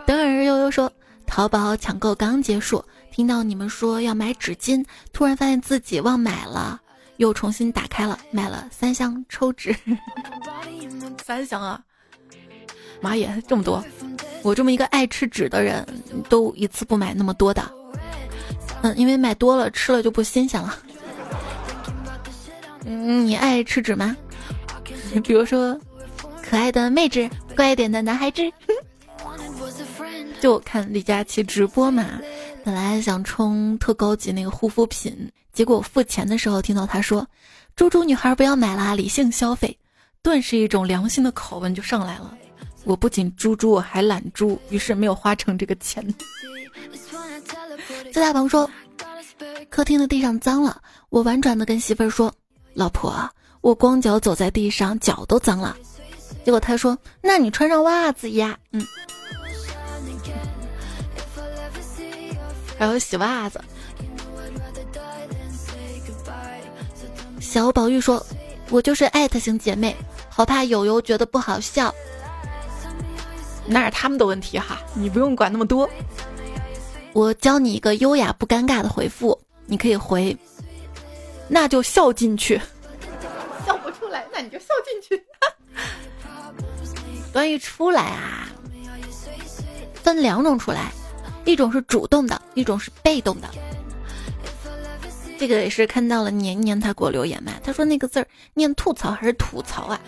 [0.05, 0.91] 等会儿悠悠说
[1.25, 6.79] ：“淘宝抢购刚结束，听到你们说要买纸巾，突然发现自己忘买了，
[7.17, 9.75] 又重新打开了，买了三箱抽纸。
[11.23, 11.81] 三箱啊！
[12.99, 13.83] 妈耶，这么多！
[14.41, 15.85] 我这么一个爱吃纸的人，
[16.27, 17.63] 都一次不买那么多的。
[18.81, 20.77] 嗯，因为买多了吃了就不新鲜了。
[22.85, 24.17] 嗯，你爱吃纸吗？
[25.23, 25.79] 比如说，
[26.41, 28.41] 可爱的妹纸，乖一点的男孩子。”
[30.43, 32.19] 就看李佳琦直播嘛，
[32.65, 37.25] 本来想充特高级那个护肤品，结果付钱的时候听到他说
[37.77, 39.79] ：“猪猪女孩不要买啦，理性消费。”
[40.21, 42.37] 顿时一种良心的拷问就上来了。
[42.83, 46.05] 我不仅猪猪，我还懒猪，于是没有花成这个钱。
[48.11, 48.69] 在大鹏说
[49.71, 52.29] ：“客厅的地上脏了。”我婉转的跟媳妇儿说
[52.75, 53.29] ：“老婆，
[53.61, 55.77] 我光脚走在地上，脚都脏了。”
[56.43, 58.85] 结果他说：“那你穿上袜子呀。”嗯。
[62.77, 63.59] 还有洗袜子。
[67.39, 68.25] 小宝玉说
[68.69, 69.95] ：“我就是艾特型姐妹，
[70.29, 71.93] 好怕友友觉得不好笑。”
[73.65, 75.89] 那是他们的问题哈，你不用管那么多。
[77.13, 80.35] 我教你一个优雅不尴尬的回复，你可以回
[81.47, 82.59] ：“那就笑进去。”
[83.65, 85.23] 笑不出来，那你就笑进去。
[87.31, 88.49] 关于出来啊，
[89.93, 90.91] 分两种出来。
[91.45, 93.49] 一种是主动的，一种是被动的。
[95.37, 99.99] 这个也是看到了年年他给我留言嘛，他说那个字儿念吐槽还是吐槽啊？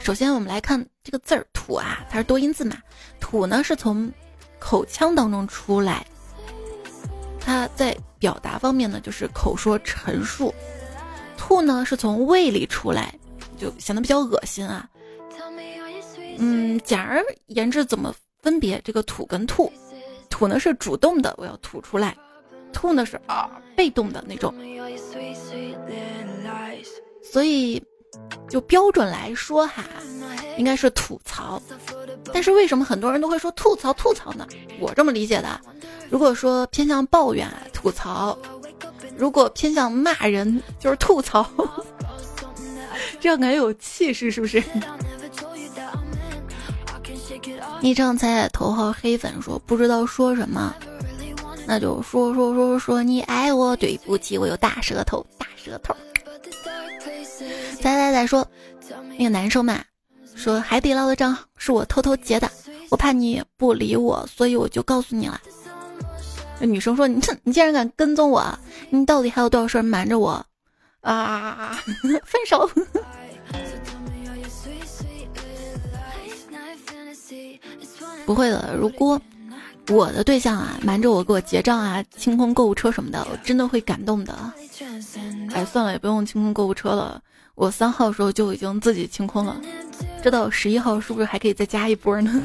[0.00, 2.76] 首先我们来看这个字儿吐啊，它是多音字嘛，
[3.20, 4.10] 吐呢是从
[4.58, 6.06] 口腔当中出来，
[7.38, 10.54] 它在表达方面呢就是口说陈述，
[11.36, 13.14] 吐呢是从胃里出来，
[13.58, 14.88] 就显得比较恶心啊。
[16.38, 19.70] 嗯，简而言之，怎么分别这个吐跟吐？
[20.38, 22.12] 吐呢是主动的，我要吐出来；
[22.72, 24.54] 吐呢是啊被动的那种。
[27.20, 27.82] 所以，
[28.48, 29.82] 就标准来说哈，
[30.56, 31.60] 应该是吐槽。
[32.32, 34.46] 但是为什么很多人都会说吐槽吐槽呢？
[34.78, 35.60] 我这么理解的，
[36.08, 38.38] 如果说偏向抱怨吐槽，
[39.16, 41.44] 如果偏向骂人就是吐槽，
[43.18, 44.62] 这样感觉有气势，是不是？
[47.80, 50.74] 昵称猜头号黑粉说不知道说什么，
[51.66, 55.94] 那就说说说说你爱我，对不起，我有大舌头，大舌头。
[57.80, 58.46] 仔仔仔说，
[59.16, 59.80] 那个男生嘛，
[60.34, 62.50] 说海底捞的账是我偷偷截的，
[62.90, 65.40] 我怕你不理我，所以我就告诉你了。
[66.58, 68.44] 那女生说，你这你竟然敢跟踪我，
[68.90, 70.44] 你到底还有多少事瞒着我？
[71.00, 71.78] 啊，
[72.26, 72.68] 分手。
[78.28, 79.18] 不会的，如果
[79.88, 84.52] 我的对象啊瞒着我给我结账啊，清空购物车什么的，我真的会感动的。
[85.54, 87.22] 哎，算了，也不用清空购物车了，
[87.54, 89.58] 我三号的时候就已经自己清空了，
[90.22, 92.30] 这到十一号是不是还可以再加一波呢？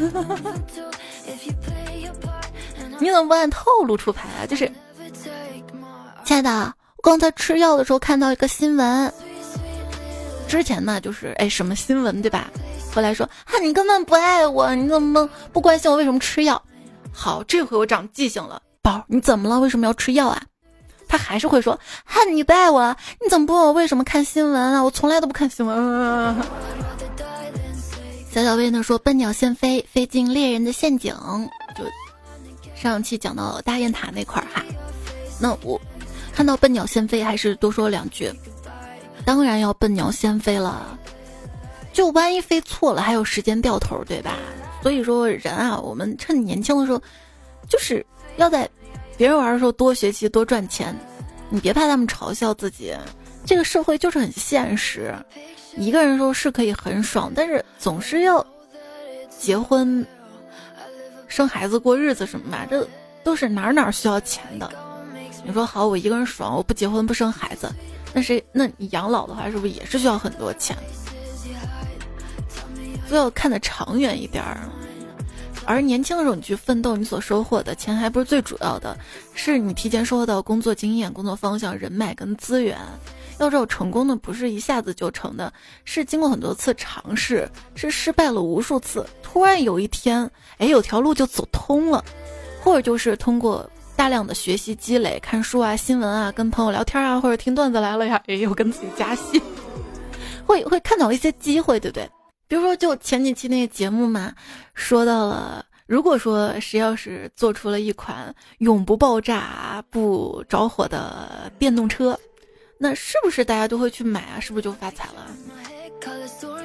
[2.97, 4.45] 你怎么不按套路出牌啊？
[4.47, 4.71] 就是，
[6.23, 9.13] 亲爱的，我刚才吃药的时候看到一个新闻，
[10.47, 12.49] 之前呢就是哎什么新闻对吧？
[12.93, 16.61] 回来说哈，你根本不爱我，你怎么不关心我为什么吃药？
[17.11, 19.59] 好，这回我长记性了，宝，你怎么了？
[19.59, 20.41] 为什么要吃药啊？
[21.07, 24.83] 他还是会说哈，你不爱我，你怎么不问我为什么看新闻啊？
[24.83, 26.35] 我从来都不看新闻。
[28.31, 31.15] 小小薇呢说笨鸟先飞，飞进猎人的陷阱。
[31.75, 31.83] 就
[32.75, 34.63] 上期讲到大雁塔那块儿哈，
[35.39, 35.79] 那我
[36.33, 38.31] 看到笨鸟先飞，还是多说两句。
[39.23, 40.97] 当然要笨鸟先飞了。
[41.93, 44.37] 就万一飞错了，还有时间掉头，对吧？
[44.81, 47.01] 所以说人啊，我们趁年轻的时候，
[47.69, 48.69] 就是要在
[49.15, 50.93] 别人玩的时候多学习、多赚钱。
[51.49, 52.93] 你别怕他们嘲笑自己，
[53.45, 55.13] 这个社会就是很现实。
[55.77, 58.45] 一个人的时候是可以很爽，但是总是要
[59.39, 60.05] 结婚、
[61.27, 62.87] 生孩子、过日子什么嘛，这
[63.23, 64.69] 都是哪哪需要钱的。
[65.45, 67.71] 你说好，我一个人爽，我不结婚不生孩子，
[68.13, 68.43] 那谁？
[68.51, 70.75] 那你养老的话，是不是也是需要很多钱？
[73.10, 74.62] 都要看得长远一点儿，
[75.66, 78.97] 而年轻的时候你去奋斗，你所收获的钱还不是最主要的，
[79.34, 82.78] 是你提前收获到工作经验、工作方向、人脉跟资源。
[83.39, 85.51] 要知道，成功的不是一下子就成的，
[85.86, 90.30] 是经过很多次尝试，是失败了无数次，突然有一天，
[90.60, 92.04] 哎，有条路就走通了，
[92.62, 99.41] 或者就是通过大量的学习积累、看书啊、新闻啊、跟朋友聊天啊，或者听段子来了呀，哎，又跟自己加戏，
[100.45, 102.08] 会会看到一些机会，对不对？
[102.47, 104.33] 比如说，就前几期那个节目嘛，
[104.73, 112.17] 说到了，如果说谁要是做出了一款永不爆炸、不着火的电动车，
[112.77, 114.39] 那是不是大家都会去买啊？
[114.39, 115.27] 是不是就发财了？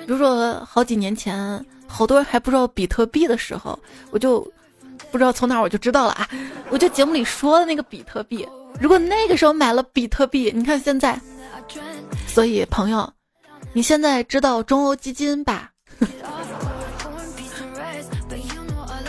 [0.04, 3.78] 比如说好几年前，好多人还不知道比特币的时候，
[4.10, 4.40] 我就
[5.10, 6.28] 不知道从哪我就知道了啊！
[6.70, 8.46] 我就节目里说的那个比特币，
[8.80, 11.18] 如果那个时候买了比特币，你看现在，
[12.26, 13.10] 所以朋友，
[13.78, 15.70] 你现在知道中欧基金吧？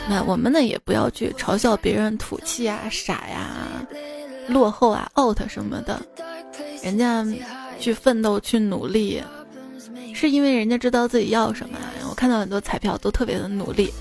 [0.08, 3.48] 那我们呢也不要去嘲笑别人土气啊、傻呀、
[4.48, 6.00] 落后啊、out 什么的。
[6.84, 7.26] 人家
[7.80, 9.24] 去奋斗、去努力，
[10.14, 11.76] 是因为人家知道自己要什么。
[12.08, 13.92] 我看到很多彩票都特别的努力。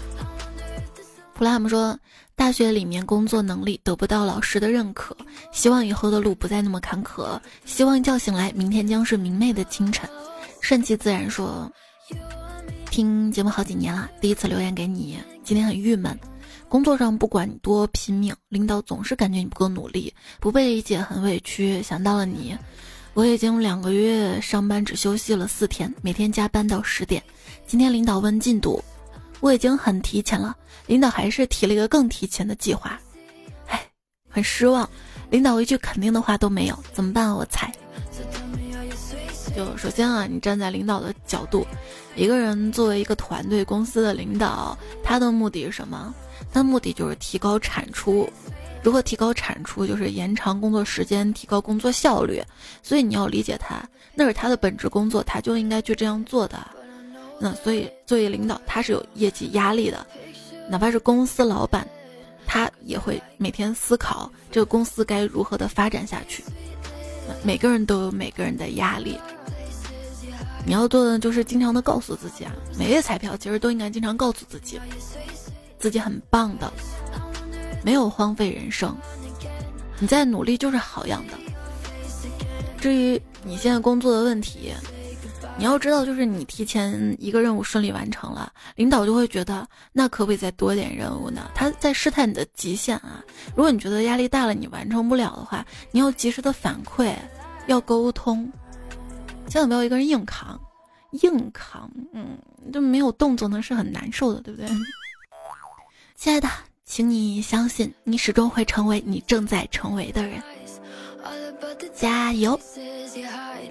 [1.32, 1.98] 普拉姆说，
[2.36, 5.16] 大学里面工作能力得不到老师的认可，
[5.50, 10.06] 希望以后的路不再那么坎坷，希望一觉醒来，明天将是明媚的清晨。
[10.61, 11.70] 顺其自然说。
[12.90, 16.18] 听节目好几年了，第一次留言给你，今天很郁闷。
[16.68, 21.82] 工作上不管你多拼命，领导总是感觉你不够努力，不被理解，很委屈。
[21.82, 22.56] 想到了你，
[23.14, 27.22] 我已经两个月上班只休息了四天，每天加班到十点。
[27.66, 28.82] 今天领导问进度，
[29.40, 30.56] 我已经很提前了，
[30.86, 32.98] 领导还是提了一个更提前的计划。
[33.68, 33.86] 唉，
[34.28, 34.88] 很失望，
[35.30, 37.32] 领导一句肯定的话都没有，怎么办？
[37.32, 37.72] 我猜。
[39.59, 41.66] 就首先啊，你站在领导的角度，
[42.14, 46.14] 一个人作为一个团队公司的领导，他的目的是什么？
[46.52, 48.30] 他的目的就是提高产出。
[48.84, 49.84] 如何提高产出？
[49.84, 52.40] 就是延长工作时间，提高工作效率。
[52.84, 53.82] 所以你要理解他，
[54.14, 56.64] 那是他的本职工作，他就应该去这样做的。
[57.40, 60.06] 那所以作为领导，他是有业绩压力的，
[60.70, 61.84] 哪怕是公司老板，
[62.46, 66.44] 他也会每天思考这个公司该如何的发展下去。
[67.42, 69.18] 每个人都有每个人的压力。
[70.68, 74.78] 你要做的就是经常的告诉自己啊，每月彩票其实都应该经常告诉自己，
[75.78, 76.70] 自己很棒的，
[77.82, 78.94] 没有荒废人生，
[79.98, 81.32] 你在努力就是好样的。
[82.78, 84.74] 至于你现在工作的问题，
[85.56, 91.50] 你要知道，就是你提前一个任务顺利完成了，领导就会觉得那可不可以再多点任务呢？
[91.54, 93.24] 他在试探你的极限啊。
[93.56, 97.14] 如果你觉得压力大了，你完成不了的话，你要及时的反馈，
[97.68, 98.46] 要沟通。
[99.49, 100.61] 千万不要一个人硬扛，
[101.22, 102.38] 硬扛，嗯，
[102.72, 104.68] 就没有动作呢，是很难受的，对不对？
[106.14, 106.49] 亲爱的，
[106.84, 110.42] 请你相信，你始终会成为你正在成为的人，
[111.94, 112.59] 加油！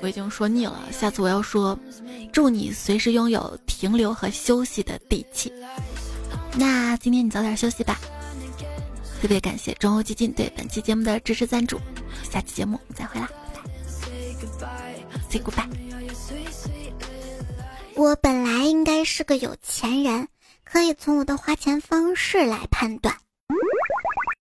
[0.02, 1.78] 我已经说腻了，下次我要说，
[2.32, 5.52] 祝你随时拥有停留和休息的底气。
[6.56, 8.00] 那今天你早点休息吧。
[9.20, 11.80] 特别感谢中欧基金对本期节目的支持赞助，
[12.30, 13.30] 下期节目再会啦。
[15.30, 15.68] Say goodbye。
[17.96, 20.28] 我本来应该是个有钱人，
[20.64, 23.16] 可以从我的花钱方式来判断。